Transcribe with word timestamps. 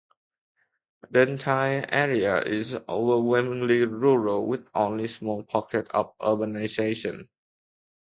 The 1.11 1.29
entire 1.29 1.85
area 1.89 2.41
is 2.41 2.73
overwhelmingly 2.73 3.85
rural 3.85 4.47
with 4.47 4.67
only 4.73 5.07
small 5.07 5.43
pockets 5.43 5.91
of 5.93 6.17
urbanisation. 6.17 7.27